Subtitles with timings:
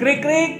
[0.00, 0.52] Krik krik.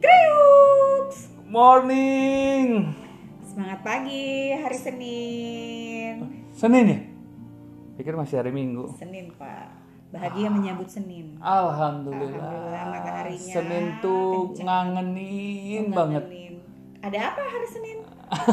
[0.00, 1.08] Kriuk.
[1.44, 2.96] Morning.
[3.44, 6.14] Semangat pagi hari Senin.
[6.56, 6.98] Senin ya?
[8.00, 8.96] Pikir masih hari Minggu.
[8.96, 9.68] Senin Pak.
[10.08, 11.36] Bahagia menyambut Senin.
[11.44, 12.40] Alhamdulillah.
[12.40, 14.64] Alhamdulillah, mataharinya Senin tuh kenceng.
[14.64, 16.24] ngangenin banget.
[16.24, 16.54] Ngangenin.
[17.04, 17.98] Ada apa hari Senin?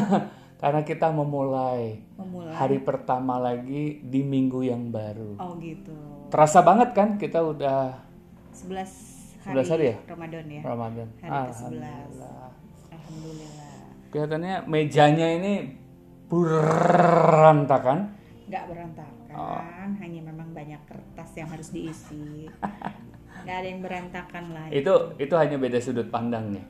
[0.60, 2.52] Karena kita memulai Memulai.
[2.52, 5.40] hari pertama lagi di minggu yang baru.
[5.40, 5.96] Oh gitu.
[6.28, 7.96] Terasa banget kan kita udah
[8.52, 9.96] 11 hari, 11 hari ya?
[10.08, 10.60] Ramadan ya.
[10.64, 11.08] Ramadan.
[11.20, 11.54] Hari ke-11.
[11.54, 12.48] Alhamdulillah.
[12.90, 13.72] Alhamdulillah.
[14.10, 15.52] Kelihatannya mejanya ini
[16.28, 17.98] berantakan.
[18.44, 19.58] Nggak berantakan, Oh.
[19.98, 22.46] hanya memang banyak kertas yang harus diisi.
[23.44, 24.66] Nggak ada yang berantakan lah.
[24.70, 26.62] Itu itu hanya beda sudut pandangnya.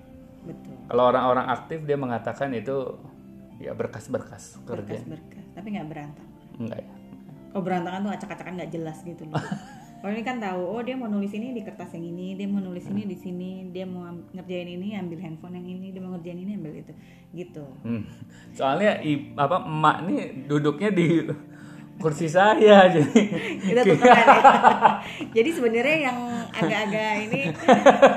[0.43, 0.74] Betul.
[0.91, 2.98] Kalau orang-orang aktif dia mengatakan itu
[3.60, 4.98] ya berkas-berkas kerja.
[4.98, 6.30] Berkas-berkas, tapi nggak berantakan.
[6.59, 6.91] Enggak ya.
[7.52, 9.38] Kalau berantakan tuh acak-acakan nggak jelas gitu loh.
[10.05, 12.60] Kalau ini kan tahu, oh dia mau nulis ini di kertas yang ini, dia mau
[12.60, 14.05] nulis ini di sini, dia mau
[14.37, 16.93] ngerjain ini ambil handphone yang ini, dia mau ngerjain ini ambil itu,
[17.33, 17.65] gitu.
[17.80, 18.05] Hmm.
[18.52, 21.24] Soalnya i- apa emak nih duduknya di
[21.96, 23.23] kursi saya jadi
[23.65, 24.43] Kita tukeran ya.
[25.41, 26.18] Jadi sebenarnya yang
[26.52, 27.43] agak-agak ini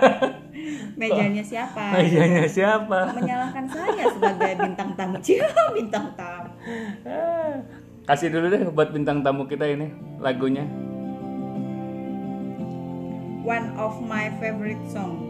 [0.99, 1.95] mejanya siapa?
[1.95, 3.15] mejanya siapa?
[3.15, 5.15] Menyalahkan saya sebagai bintang tamu.
[5.23, 6.51] Cia, bintang tamu.
[7.07, 7.63] Ah,
[8.03, 9.87] Kasih dulu deh buat bintang tamu kita ini
[10.19, 10.67] lagunya.
[13.47, 15.23] One of my favorite song.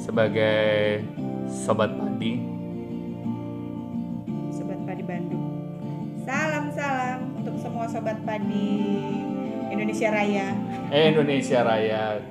[0.00, 1.04] Sebagai
[1.44, 2.40] sobat padi.
[4.48, 5.44] Sobat Padi Bandung.
[6.24, 9.04] Salam-salam untuk semua sobat padi
[9.68, 10.56] Indonesia Raya.
[10.88, 12.24] Eh, Indonesia Raya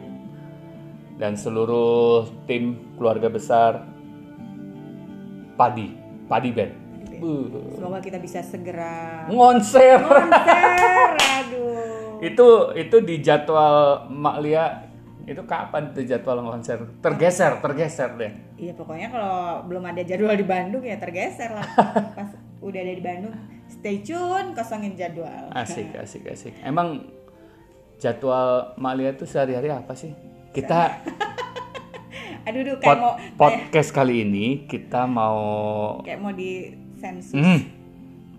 [1.21, 3.85] dan seluruh tim keluarga besar
[5.53, 5.93] Padi,
[6.25, 6.73] Padi Band.
[7.21, 10.01] Uh, Semoga kita bisa segera Ngonser.
[10.01, 11.17] konser.
[12.21, 14.65] Itu itu di jadwal Mak Lia
[15.27, 16.79] itu kapan tuh jadwal konser?
[17.03, 18.31] Tergeser, tergeser deh.
[18.55, 19.35] Iya pokoknya kalau
[19.67, 21.67] belum ada jadwal di Bandung ya tergeser lah.
[22.17, 22.31] Pas
[22.63, 23.35] udah ada di Bandung,
[23.67, 25.51] stay tune kosongin jadwal.
[25.51, 26.55] Asik, asik, asik.
[26.63, 27.11] Emang
[27.99, 30.15] jadwal Mak Lia tuh sehari-hari apa sih?
[30.55, 30.95] Kita
[32.47, 35.35] Aduh, duh, pod- kayak mau podcast kali ini kita mau
[35.99, 37.35] kayak mau di sensus.
[37.35, 37.59] hmm,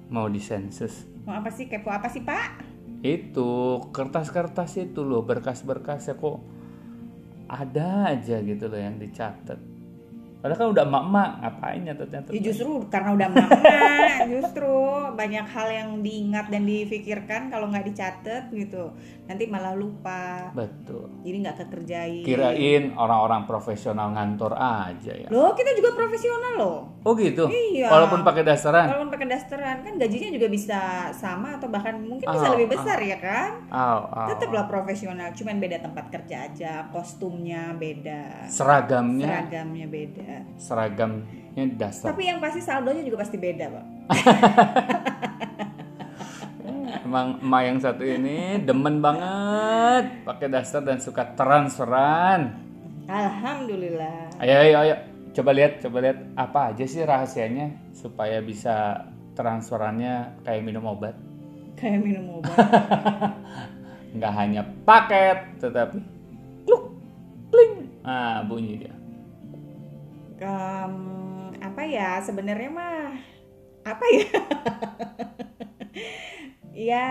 [0.09, 1.05] mau di sensus.
[1.28, 1.69] Mau apa sih?
[1.69, 2.78] Kepo apa sih Pak?
[2.98, 6.42] Itu kertas-kertas itu loh, berkas-berkasnya kok
[7.48, 9.68] ada aja gitu loh yang dicatat.
[10.38, 12.31] Padahal kan udah emak-emak, ngapain nyatet-nyatet?
[12.31, 13.59] Ya justru karena udah mama,
[14.38, 14.71] justru
[15.19, 18.94] banyak hal yang diingat dan difikirkan kalau nggak dicatat gitu,
[19.26, 20.54] nanti malah lupa.
[20.54, 21.10] Betul.
[21.26, 22.22] Jadi nggak kekerjain.
[22.22, 25.26] Kirain orang-orang profesional ngantor aja ya.
[25.26, 26.78] Loh kita juga profesional loh.
[27.03, 27.50] Oh gitu?
[27.50, 27.91] Iya.
[27.91, 28.87] Walaupun pakai dasaran?
[28.94, 30.81] Walaupun pakai dasteran kan gajinya juga bisa
[31.19, 32.72] sama atau bahkan mungkin bisa Ah, lebih ah.
[32.78, 33.50] besar ya kan?
[33.75, 34.26] Aw, aw.
[34.31, 40.28] Tetaplah profesional, cuman beda tempat kerja aja, kostumnya beda, Seragamnya, seragamnya beda.
[40.59, 42.12] Seragamnya dasar.
[42.12, 43.84] Tapi yang pasti saldonya juga pasti beda, Pak.
[47.09, 52.53] Emang emak yang satu ini demen banget pakai daster dan suka transferan.
[53.09, 54.37] Alhamdulillah.
[54.44, 54.97] Ayo, ayo, ayo.
[55.33, 61.17] Coba lihat, coba lihat apa aja sih rahasianya supaya bisa transferannya kayak minum obat.
[61.81, 62.53] Kayak minum obat.
[64.19, 65.97] Nggak hanya paket, tetapi
[66.69, 66.93] kluk,
[67.55, 67.88] kling.
[68.03, 68.97] Ah, bunyi dia.
[70.38, 70.94] Em,
[71.59, 73.10] apa ya sebenarnya mah
[73.82, 74.26] apa ya?
[76.78, 77.10] ya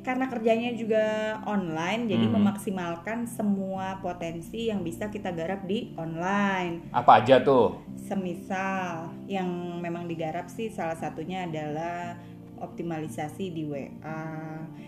[0.00, 1.04] karena kerjanya juga
[1.44, 2.40] online jadi Hmm.
[2.40, 6.88] memaksimalkan semua potensi yang bisa kita garap di online.
[6.88, 7.76] Apa aja tuh?
[8.00, 9.48] Semisal yang
[9.84, 12.16] memang digarap sih salah satunya adalah
[12.60, 14.24] optimalisasi di WA,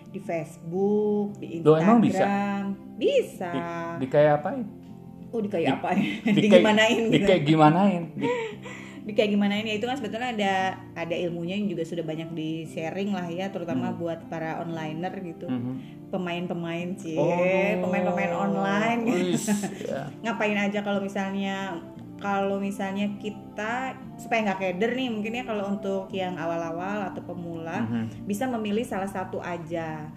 [0.09, 1.85] di Facebook, di Loh, Instagram.
[1.85, 2.27] emang bisa?
[2.97, 3.51] Bisa.
[3.53, 3.61] Di,
[4.01, 4.65] di kayak apain?
[5.33, 6.03] Oh, di kayak apa ya?
[6.23, 7.27] Di, Di, kayak- gimanain Di gitu.
[7.27, 8.03] kayak gimanain?
[8.15, 8.27] Di,
[9.03, 10.55] Di kayak gimanain ya itu kan sebetulnya ada
[10.95, 15.51] ada ilmunya yang juga sudah banyak di sharing lah ya, terutama buat para onliner gitu.
[15.51, 16.07] Mhm.
[16.07, 17.35] Pemain-pemain sih, Oh.
[17.83, 19.01] pemain-pemain online.
[19.03, 19.43] Wis,
[19.91, 20.07] ya.
[20.23, 21.83] ngapain aja kalau misalnya
[22.23, 27.83] kalau misalnya kita supaya nggak keder nih mungkin ya kalau untuk yang awal-awal atau pemula
[27.83, 28.23] Mhm.
[28.23, 30.15] bisa memilih salah satu aja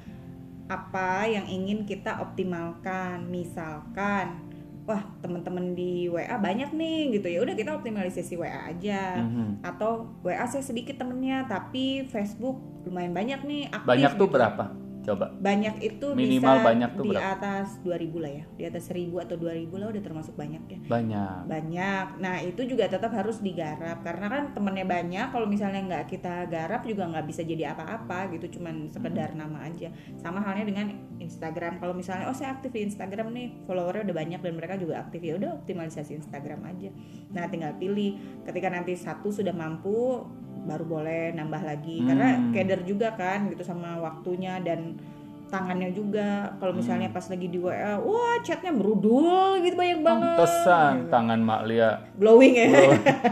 [0.66, 4.45] apa yang ingin kita optimalkan misalkan
[4.86, 9.66] wah teman-teman di WA banyak nih gitu ya udah kita optimalisasi WA aja Mhm.
[9.66, 14.34] atau WA saya sedikit temennya tapi Facebook lumayan banyak nih aktif Banyak tuh gitu.
[14.38, 14.64] berapa?
[15.06, 15.30] Coba.
[15.38, 17.30] banyak itu Minimal bisa banyak tuh di berapa?
[17.38, 18.44] atas 2000 lah ya.
[18.57, 20.80] Di atas 1000 atau 2000 lah udah termasuk banyak ya.
[20.90, 21.40] Banyak.
[21.46, 22.06] banyak.
[22.18, 24.02] Nah itu juga tetap harus digarap.
[24.02, 28.57] Karena kan temennya banyak kalau misalnya nggak kita garap juga nggak bisa jadi apa-apa gitu.
[28.60, 29.94] Cuman sekedar nama aja.
[30.18, 30.90] Sama halnya dengan
[31.22, 31.78] Instagram.
[31.78, 33.48] Kalau misalnya oh saya aktif di Instagram nih.
[33.69, 35.22] Followernya udah banyak dan mereka juga aktif.
[35.22, 36.90] Ya udah optimalisasi Instagram aja.
[37.30, 38.18] Nah tinggal pilih.
[38.42, 40.25] Ketika nanti satu sudah mampu
[40.66, 42.02] baru boleh nambah lagi.
[42.02, 42.52] Karena Hmm.
[42.52, 44.98] keder juga kan gitu sama waktunya dan
[45.46, 46.58] tangannya juga.
[46.58, 47.16] Kalau misalnya Hmm.
[47.16, 50.36] pas lagi di WA wah chatnya berudul gitu banyak banget.
[50.36, 51.92] Pantesan tangan Mak Lia.
[52.18, 52.68] Glowing ya.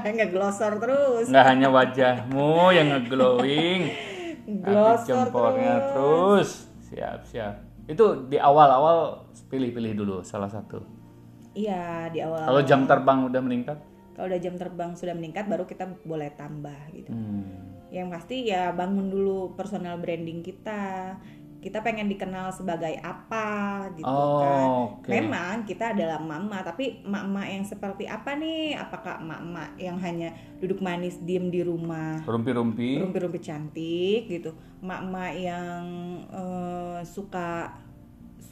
[0.05, 1.25] Nggak glosor terus.
[1.27, 3.81] Nggak hanya wajahmu yang ngeglowing,
[4.61, 6.69] glosor jempolnya terus.
[6.85, 7.55] Siap siap.
[7.83, 10.79] Itu di awal-awal pilih-pilih dulu salah satu.
[11.51, 12.49] iya di awal.
[12.49, 13.77] Kalau jam terbang udah meningkat,
[14.13, 17.89] kalau udah jam terbang sudah meningkat baru kita boleh tambah gitu hmm.
[17.93, 21.17] yang pasti ya bangun dulu personal branding kita
[21.63, 24.67] kita pengen dikenal sebagai apa gitu Oh, kan
[24.99, 25.07] oke.
[25.07, 30.83] memang kita adalah mama tapi emak-emak yang seperti apa nih apakah emak-emak yang hanya duduk
[30.83, 32.99] manis diem di rumah rumpi-rumpi.
[32.99, 34.51] rumpi-rumpi cantik gitu
[34.83, 35.83] emak-emak yang
[36.35, 37.71] eh, suka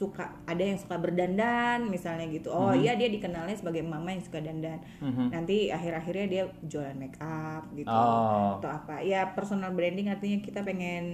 [0.02, 4.38] suka ada yang suka berdandan misalnya gitu oh iya dia dikenalnya sebagai mama yang suka
[4.38, 5.30] dandan Mhm.
[5.30, 8.58] nanti akhir-akhirnya dia jualan make up gitu Oh.
[8.58, 11.04] atau apa ya personal branding artinya kita pengen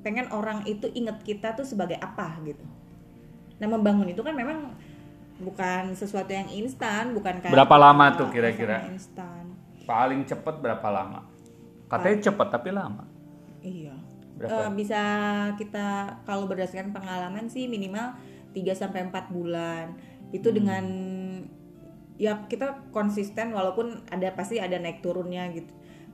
[0.00, 2.60] pengen orang itu inget kita tuh sebagai apa gitu
[3.56, 4.76] nah membangun itu kan memang
[5.38, 8.86] bukan sesuatu yang instan bukan kayak Berapa lama tuh apa kira-kira?
[8.86, 11.26] instan Paling cepet berapa lama?
[11.88, 13.02] Katanya cepet tapi lama.
[13.60, 13.94] iya
[14.42, 14.66] Berapa?
[14.66, 15.02] Eh, bisa
[15.54, 18.18] kita kalau berdasarkan pengalaman sih minimal
[18.50, 19.94] 3 sampai 4 bulan
[20.34, 20.56] itu Hmm.
[20.58, 20.84] dengan
[22.18, 25.70] ya kita konsisten walaupun ada pasti ada naik turunnya gitu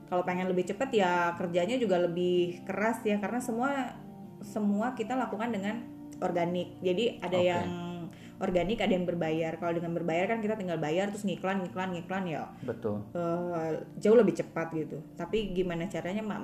[0.09, 3.97] kalau pengen lebih cepat ya kerjanya juga lebih keras ya karena semua
[4.41, 5.83] semua kita lakukan dengan
[6.23, 7.49] organik jadi ada Oke.
[7.49, 7.67] yang
[8.39, 12.23] organik ada yang berbayar kalau dengan berbayar kan kita tinggal bayar terus ngiklan ngiklan ngiklan
[12.23, 13.03] ya Betul.
[13.11, 15.03] eh, jauh lebih cepat gitu.
[15.19, 16.41] Tapi gimana caranya mak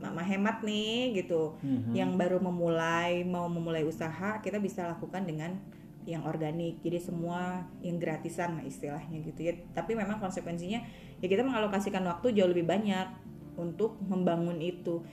[0.00, 1.60] mak hemat nih gitu.
[1.60, 1.92] Mhm.
[1.92, 5.60] Yang baru memulai mau memulai usaha kita bisa lakukan dengan
[6.08, 6.80] yang organik.
[6.80, 9.52] Jadi semua yang gratisan lah istilahnya gitu ya.
[9.76, 10.80] Tapi memang konsekuensinya
[11.20, 13.12] ya kita mengalokasikan waktu jauh lebih banyak
[13.60, 15.04] untuk membangun itu.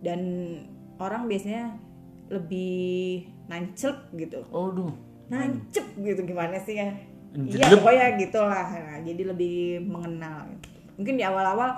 [0.00, 0.20] Dan
[0.96, 1.76] orang biasanya
[2.28, 4.92] lebih nancep gitu Aduh.
[5.28, 6.90] Nancep gitu gimana sih ya
[7.38, 10.68] iya pokoknya gitulah nah, jadi lebih mengenal gitu.
[10.96, 11.70] mungkin di awal-awal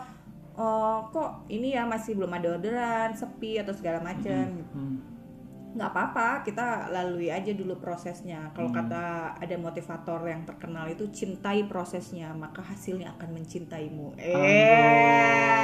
[0.55, 4.73] oh kok ini ya masih belum ada orderan sepi atau segala macam gitu.
[4.73, 4.99] Hmm.
[5.70, 8.79] nggak apa-apa kita lalui aja dulu prosesnya kalau Hmm.
[8.82, 9.02] kata
[9.38, 15.62] ada motivator yang terkenal itu cintai prosesnya maka hasilnya akan mencintaimu eh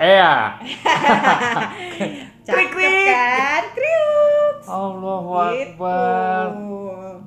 [0.00, 0.56] Eh ya.
[2.46, 2.72] cakep
[3.04, 5.76] kan kriuk Allahu Gitu.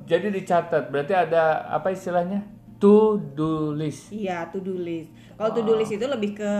[0.04, 0.92] Jadi dicatat.
[0.92, 2.44] Berarti ada apa istilahnya?
[2.80, 4.12] To do list.
[4.12, 5.08] Iya, to do list.
[5.34, 6.52] Kalau to do list itu lebih ke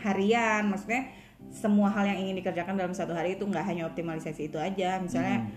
[0.00, 1.12] harian, maksudnya
[1.52, 4.96] semua hal yang ingin dikerjakan dalam satu hari itu nggak hanya optimalisasi itu aja.
[5.00, 5.48] Misalnya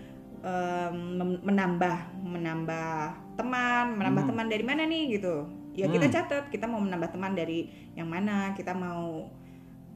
[0.44, 2.92] em, mem- menambah menambah
[3.40, 5.48] teman, menambah teman dari mana nih gitu.
[5.72, 9.32] Ya kita catat, kita mau menambah teman dari yang mana, kita mau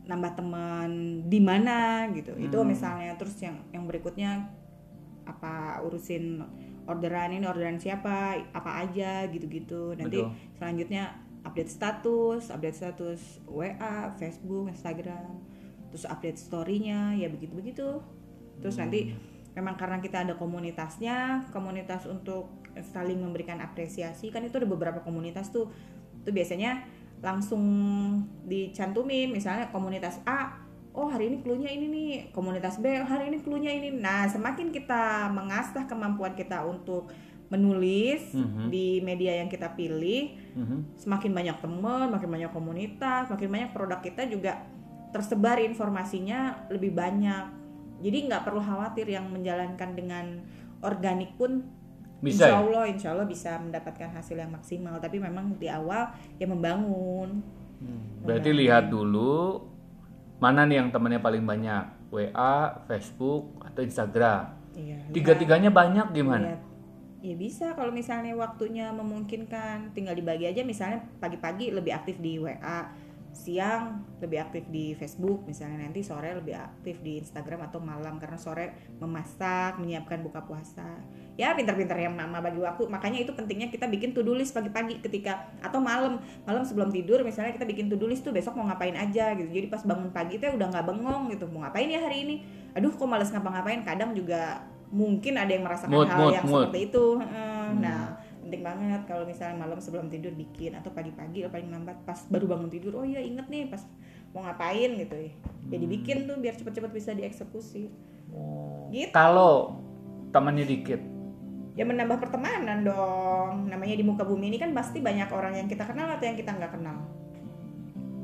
[0.09, 0.89] nambah teman
[1.29, 2.33] di mana gitu.
[2.41, 4.49] Itu misalnya terus yang yang berikutnya
[5.27, 6.39] apa urusin
[6.87, 9.95] orderan ini orderan siapa apa aja gitu-gitu.
[9.99, 10.35] Nanti Betul.
[10.59, 11.05] selanjutnya
[11.47, 15.39] update status update status WA Facebook Instagram
[15.95, 18.03] terus update storynya ya begitu begitu
[18.59, 19.15] terus nanti
[19.55, 25.49] memang karena kita ada komunitasnya komunitas untuk saling memberikan apresiasi kan itu ada beberapa komunitas
[25.49, 25.73] tuh.
[26.21, 26.85] Itu biasanya
[27.25, 27.65] langsung
[28.45, 30.66] dicantumin misalnya komunitas A
[30.97, 35.29] oh hari ini cluenya ini nih komunitas B hari ini cluenya ini nah semakin kita
[35.29, 37.13] mengasah kemampuan kita untuk
[37.47, 38.73] menulis Mhm.
[38.75, 40.99] di media yang kita pilih Mhm.
[40.99, 44.67] semakin banyak teman makin banyak komunitas makin banyak produk kita juga
[45.15, 47.45] tersebar informasinya lebih banyak
[48.03, 50.43] jadi nggak perlu khawatir yang menjalankan dengan
[50.83, 51.65] organik pun
[52.17, 52.57] Bisa insya ya?
[52.59, 56.09] Allah insya Allah bisa mendapatkan hasil yang maksimal tapi memang di awal
[56.41, 57.45] ya membangun
[57.77, 58.25] Hmm.
[58.25, 59.61] Berarti lihat dulu
[60.37, 61.85] mana nih yang temennya paling banyak.
[62.07, 64.55] WA, Facebook, atau Instagram.
[64.79, 66.55] iya Tiga-tiganya banyak gimana?
[66.55, 66.63] lihat.
[67.25, 72.87] ya bisa kalau misalnya waktunya memungkinkan tinggal dibagi aja misalnya pagi-pagi lebih aktif di WA
[73.37, 78.41] siang lebih aktif di Facebook misalnya nanti sore lebih aktif di Instagram atau malam karena
[78.41, 81.05] sore memasak menyiapkan buka puasa.
[81.37, 82.89] Ya pinter-pinter yang mama bagi waktu.
[82.89, 86.17] Makanya itu pentingnya kita bikin to-do list pagi-pagi ketika atau malam.
[86.49, 89.53] Malam sebelum tidur misalnya kita bikin to-do list tuh besok mau ngapain aja gitu.
[89.53, 91.45] Jadi pas bangun pagi itu udah nggak bengong gitu.
[91.53, 92.35] Mau ngapain ya hari ini?
[92.73, 93.85] Aduh kok males ngapa-ngapain?
[93.85, 96.65] Kadang juga mungkin ada yang merasakan Mood, hal mood, yang mood.
[96.73, 97.07] seperti itu.
[97.21, 97.69] Heeh.
[97.85, 98.17] nah
[98.47, 102.47] penting banget kalau misalnya malam sebelum tidur bikin atau pagi-pagi atau paling lambat pas baru
[102.47, 103.83] bangun tidur oh iya inget nih pas
[104.31, 105.33] mau ngapain gitu ya
[105.67, 107.91] jadi bikin tuh biar cepet-cepet bisa dieksekusi
[108.35, 108.91] Oh.
[108.91, 109.15] Gitu.
[109.15, 109.79] Kalau
[110.35, 110.99] temannya dikit,
[111.79, 115.87] ya menambah pertemanan dong namanya di muka bumi ini kan pasti banyak orang yang kita
[115.87, 117.05] kenal atau yang kita nggak kenal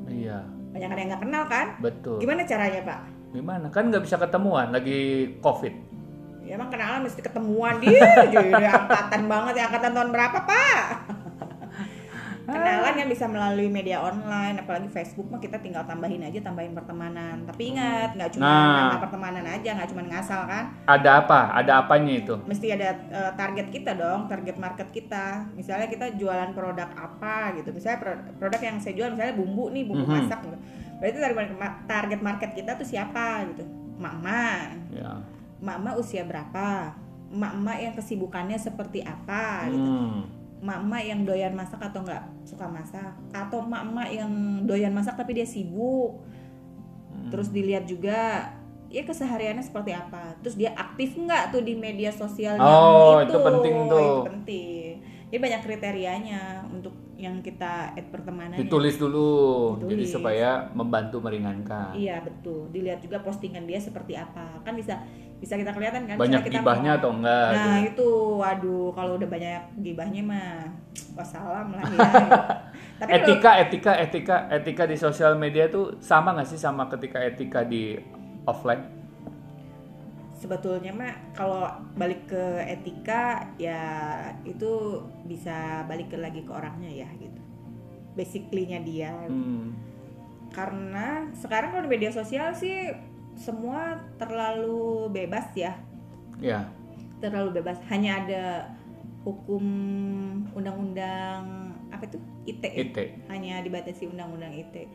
[0.09, 0.41] iya
[0.73, 2.17] banyak ada yang nggak kenal kan betul.
[2.17, 3.01] gimana caranya pak
[3.33, 3.73] Gimana?
[3.73, 5.73] Kan nggak bisa ketemuan lagi covid.
[6.53, 7.97] Ya emang kenalan mesti ketemuan dia
[8.29, 10.81] jadi angkatan banget ya angkatan tahun berapa pak
[12.45, 17.47] kenalan yang bisa melalui media online apalagi Facebook mah kita tinggal tambahin aja tambahin pertemanan
[17.47, 19.01] tapi ingat nggak cuma Nah.
[19.01, 21.41] pertemanan aja nggak cuma ngasal kan Ada apa?
[21.55, 22.35] Ada apanya itu?
[22.45, 25.49] mesti ada eh, target kita dong, target market kita.
[25.55, 27.71] Misalnya kita jualan produk apa gitu.
[27.71, 30.13] Misalnya pro- produk yang saya jual misalnya bumbu nih, bumbu Mhm.
[30.13, 30.59] masak gitu.
[31.01, 31.17] Berarti
[31.87, 33.65] target market kita tuh siapa gitu.
[33.97, 35.23] Mama, Ya.
[35.63, 36.99] Mama usia berapa?
[37.33, 39.89] Mama yang kesibukannya seperti apa gitu.
[39.89, 40.27] Hmm.
[40.63, 44.31] Mama yang doyan masak atau nggak suka masak atau mama yang
[44.67, 46.21] doyan masak tapi dia sibuk.
[47.09, 47.31] Hmm.
[47.31, 48.53] Terus dilihat juga
[48.93, 50.37] ya kesehariannya seperti apa.
[50.45, 53.33] Terus dia aktif nggak tuh di media sosial Oh, itu.
[53.33, 54.03] itu penting tuh.
[54.03, 54.91] Itu penting.
[55.33, 58.61] Jadi banyak kriterianya untuk yang kita add pertemanan.
[58.61, 59.31] Ditulis dulu,
[59.81, 60.13] jadi Ditulis.
[60.13, 61.97] supaya membantu meringankan.
[61.97, 62.69] Iya betul.
[62.69, 64.61] Dilihat juga postingan dia seperti apa.
[64.61, 65.01] Kan bisa
[65.43, 66.15] bisa kita kelihatan kan.
[66.15, 67.49] Banyak kita gibahnya mau- atau enggak?
[67.51, 67.91] Nah gitu.
[67.91, 70.71] itu, waduh, kalau udah banyak gibahnya mah,
[71.13, 71.99] wassalam lah ya.
[73.03, 77.19] Tapi kalau- etika, etika, etika, etika di sosial media tuh sama nggak sih sama ketika
[77.19, 77.99] etika di
[78.45, 79.03] offline?
[80.35, 81.63] sebetulnya mah kalau
[81.95, 83.79] balik ke etika ya
[84.43, 87.39] itu bisa balik ke lagi ke orangnya ya gitu
[88.13, 89.71] basically-nya dia Hmm.
[90.51, 92.91] karena sekarang kalau di media sosial sih
[93.43, 95.75] semua terlalu bebas ya
[96.43, 96.67] Ya,
[97.23, 98.43] terlalu bebas hanya ada
[99.23, 99.63] hukum
[100.59, 102.19] undang-undang apa tuh
[102.51, 102.83] ITE ya?
[102.83, 102.99] IT.
[103.31, 104.91] hanya dibatasi undang-undang ITE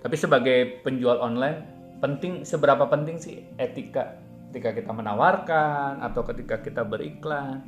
[0.00, 1.66] Tapi sebagai penjual online,
[2.00, 4.16] penting seberapa penting sih etika
[4.48, 7.60] ketika kita menawarkan atau ketika kita beriklan?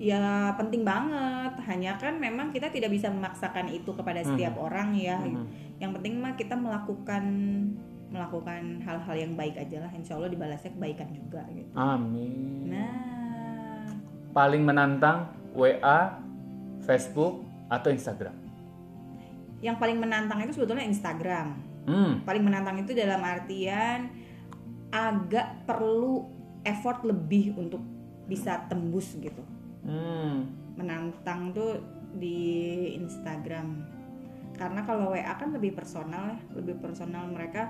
[0.00, 1.60] Ya penting banget.
[1.68, 5.20] Hanya kan memang kita tidak bisa memaksakan itu kepada setiap orang ya.
[5.20, 5.76] Mhm.
[5.78, 7.24] Yang penting mah kita melakukan
[8.10, 9.90] melakukan hal-hal yang baik aja lah.
[9.90, 11.70] Insya Allah dibalasnya kebaikan juga gitu.
[11.74, 12.68] Amin.
[12.68, 13.86] Nah,
[14.30, 16.18] Paling menantang WA,
[16.84, 18.34] Facebook, atau Instagram?
[19.60, 21.52] yang paling menantang itu sebetulnya Instagram.
[21.84, 24.08] Hmm, Paling menantang itu dalam artian
[24.88, 26.24] agak perlu
[26.64, 27.84] effort lebih untuk
[28.24, 29.44] bisa tembus gitu.
[29.84, 30.48] hmm,
[30.80, 31.76] menantang tuh
[32.16, 32.40] di
[32.96, 33.84] Instagram
[34.56, 37.68] karena kalau WA kan lebih personal ya lebih personal mereka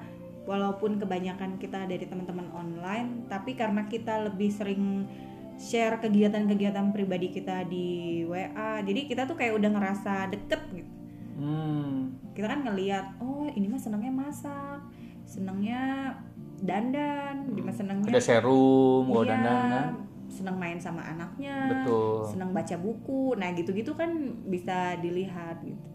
[0.50, 5.07] walaupun kebanyakan kita dari teman-teman online tapi karena kita lebih sering
[5.54, 10.90] share kegiatan-kegiatan pribadi kita di WA jadi kita tuh kayak udah ngerasa deket gitu
[11.38, 12.35] hmm.
[12.35, 14.83] kita kan ngelihat oh ini mah senangnya masak
[15.23, 16.11] senangnya
[16.59, 19.88] dandan mah senangnya Ada serum, kalau Iya, dandan kan?
[20.30, 22.26] senang main sama anaknya Betul.
[22.26, 24.11] senang baca buku nah gitu-gitu kan
[24.50, 25.90] bisa dilihat gitu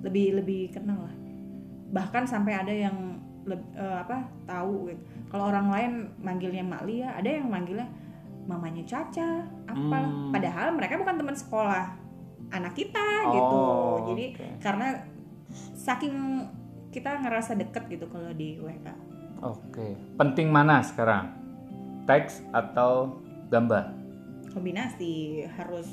[0.00, 1.16] lebih lebih kenal lah
[1.90, 3.15] bahkan sampai ada yang
[3.46, 7.86] leb- eh, apa tahu gitu kalau orang lain manggilnya Mak Lia ada yang manggilnya
[8.44, 10.30] mamanya Caca apa Hmm.
[10.30, 11.86] padahal mereka bukan teman sekolah
[12.48, 14.46] anak kita gitu Oh, jadi oke.
[14.60, 14.88] karena
[15.74, 16.46] saking
[16.90, 18.94] kita ngerasa deket gitu kalau di WA
[19.36, 19.92] Oke.
[20.16, 21.28] Penting mana sekarang?
[22.04, 23.92] Teks atau gambar?
[24.48, 25.84] kombinasi harus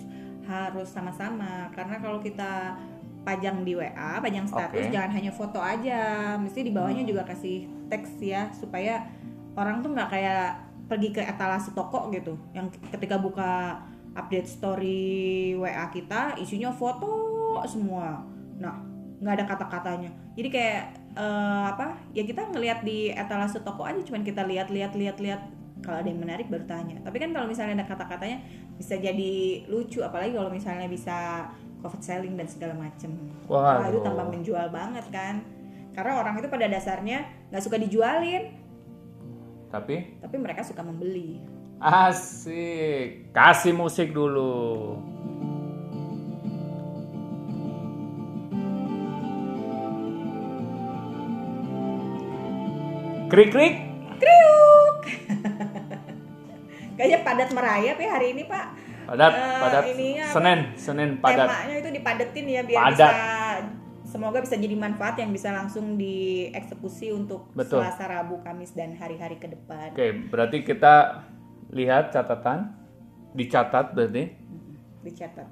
[0.48, 2.80] harus sama-sama karena kalau kita
[3.24, 4.94] pajang di WA pajang status Oke.
[4.94, 6.36] jangan hanya foto aja.
[6.38, 9.08] Mesti di bawahnya juga kasih teks ya supaya
[9.56, 10.60] orang tuh nggak kayak
[10.92, 12.36] pergi ke etalase toko gitu.
[12.52, 13.80] Yang ketika buka
[14.14, 18.22] update story WA kita isinya foto semua.
[18.60, 18.84] Nah
[19.24, 20.12] nggak ada kata-katanya.
[20.36, 20.84] Jadi kayak
[21.16, 25.42] eh, apa ya kita ngelihat di etalase toko aja cuman kita lihat lihat lihat lihat
[25.84, 27.00] kalau ada yang menarik baru tanya.
[27.04, 28.44] Tapi kan kalau misalnya ada kata-katanya
[28.76, 30.00] bisa jadi lucu.
[30.04, 31.48] Apalagi kalau misalnya bisa
[31.84, 33.12] profit selling dan segala macem.
[33.52, 35.44] Wah, wah itu tambah menjual banget kan.
[35.92, 38.56] Karena orang itu pada dasarnya nggak suka dijualin.
[39.68, 40.24] Tapi?
[40.24, 41.44] Tapi mereka suka membeli.
[41.84, 43.36] Asik.
[43.36, 44.96] Kasih musik dulu.
[53.28, 53.76] Krik krik
[54.24, 55.00] kriuk.
[56.96, 58.66] Kayaknya padat merayap ya hari ini pak.
[59.14, 59.84] Padat, Eh, padat.
[59.94, 60.26] ininya?
[60.26, 61.46] Senin, Senin padat.
[61.46, 62.98] Temanya itu dipadetin ya biar Padat.
[62.98, 63.08] bisa
[64.04, 67.86] semoga bisa jadi manfaat yang bisa langsung dieksekusi untuk Betul.
[67.86, 69.94] Selasa, Rabu, Kamis dan hari-hari ke depan.
[69.94, 71.22] Oke, berarti kita
[71.70, 72.74] lihat catatan,
[73.32, 74.34] dicatat berarti
[75.04, 75.46] Dicatat.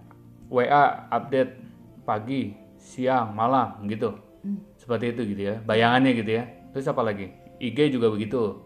[0.50, 1.53] WA update
[2.01, 4.18] pagi, siang, malam gitu.
[4.41, 4.58] Hmm.
[4.74, 5.56] Seperti itu gitu ya.
[5.62, 6.50] Bayangannya gitu ya.
[6.74, 7.30] Terus apa lagi?
[7.60, 8.58] IG juga begitu.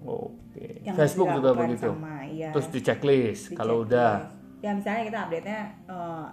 [0.00, 0.80] Oke.
[0.80, 1.90] Yang Facebook juga begitu.
[1.90, 2.50] Sama, iya.
[2.50, 3.92] Terus di checklist Di kalau checklist.
[3.92, 4.12] udah.
[4.58, 6.26] Ya misalnya kita update-nya eh,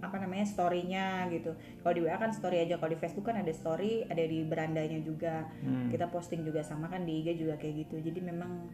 [0.00, 1.52] apa namanya story-nya gitu.
[1.80, 4.96] Kalau di WA kan story aja, kalau di Facebook kan ada story, ada di berandanya
[5.00, 5.44] juga.
[5.60, 5.88] Hmm.
[5.88, 8.00] Kita posting juga sama kan di IG juga kayak gitu.
[8.00, 8.68] Jadi memang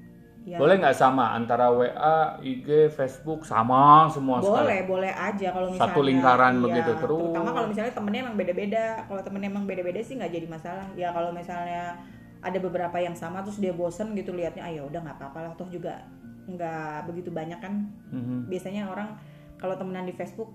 [0.46, 4.54] ya Boleh nggak sama antara WA, IG, Facebook sama semua sekali?
[4.62, 7.18] boleh boleh aja kalau misalnya Satu lingkaran iya, begitu terus.
[7.18, 11.10] terutama kalau misalnya temennya emang beda-beda kalau temennya emang beda-beda sih nggak jadi masalah ya
[11.10, 11.98] kalau misalnya
[12.38, 15.52] ada beberapa yang sama terus dia bosen gitu liatnya ah ya udah nggak apa-apa lah
[15.58, 15.98] toh juga
[16.46, 18.46] nggak begitu banyak kan Mhm.
[18.46, 19.18] biasanya orang
[19.56, 20.54] kalau temenan di Facebook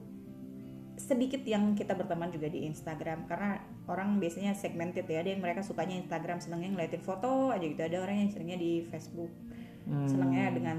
[0.96, 5.60] sedikit yang kita berteman juga di Instagram karena orang biasanya segmented ya ada yang mereka
[5.60, 9.32] sukanya Instagram senengnya ngeliatin foto aja gitu ada orang yang seringnya di Facebook
[9.82, 10.06] Hmm.
[10.06, 10.78] senangnya dengan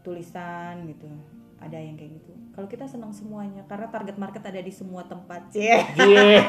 [0.00, 1.10] tulisan gitu
[1.58, 5.50] ada yang kayak gitu kalau kita senang semuanya karena target market ada di semua tempat
[5.50, 5.66] sih
[5.98, 6.46] Yeah.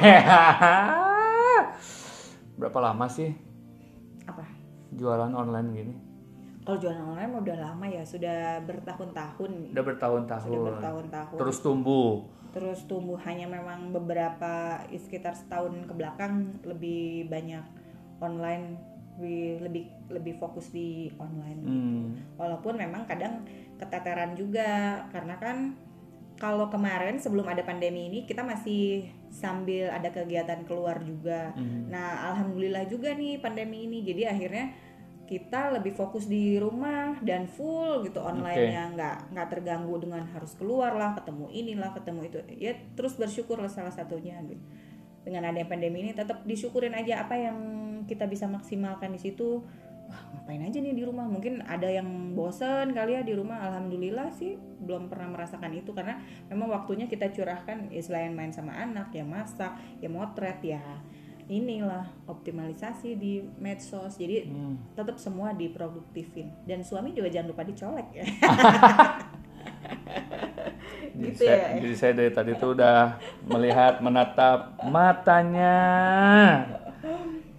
[2.59, 3.33] Berapa lama sih
[4.23, 4.45] apa
[4.89, 5.93] jualan online gini?
[6.67, 10.43] Kalau jualan online udah lama ya sudah bertahun-tahun Udah bertahun-tahun.
[10.43, 12.27] sudah bertahun-tahun Terus tumbuh.
[12.47, 14.53] terus tumbuh hanya memang beberapa
[14.89, 16.33] sekitar setahun ke belakang
[16.63, 17.61] lebih banyak
[18.17, 18.75] online
[19.15, 21.71] lebih lebih lebih fokus di online gitu.
[21.71, 22.05] Hmm.
[22.35, 23.45] walaupun memang kadang
[23.75, 24.67] keteteran juga
[25.07, 25.73] karena kan
[26.35, 31.87] kalau kemarin sebelum ada pandemi ini kita masih sambil ada kegiatan keluar juga Hmm.
[31.87, 34.73] nah alhamdulillah juga nih pandemi ini jadi akhirnya
[35.27, 40.95] kita lebih fokus di rumah dan full gitu online-nya nggak nggak terganggu dengan harus keluar
[40.95, 42.39] lah ketemu inilah ketemu itu.
[42.55, 44.63] Ya terus bersyukur lah salah satunya gitu.
[45.27, 47.59] Dengan adanya pandemi ini tetap disyukurin aja apa yang
[48.07, 49.67] kita bisa maksimalkan di situ.
[50.07, 51.27] Wah ngapain aja nih di rumah?
[51.27, 53.59] Mungkin ada yang bosen kali ya di rumah.
[53.67, 55.91] Alhamdulillah sih belum pernah merasakan itu.
[55.91, 60.79] Karena memang waktunya kita curahkan ya selain main sama anak ya masak ya motret ya
[61.47, 64.75] inilah optimalisasi di medsos jadi Hmm.
[64.93, 68.25] tetap semua diproduktifin dan suami juga jangan lupa dicolek ya
[71.17, 73.17] Jadi gitu saya, ya jadi saya dari tadi tuh udah
[73.49, 75.81] melihat menatap matanya.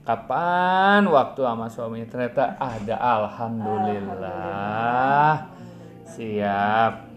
[0.06, 5.50] Kapan waktu sama suami ternyata ada alhamdulillah.
[6.06, 7.07] Siap.